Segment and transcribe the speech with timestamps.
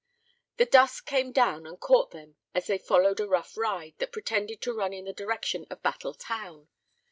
[0.57, 4.59] The dusk came down and caught them as they followed a rough "ride" that pretended
[4.63, 6.69] to run in the direction of Battle Town.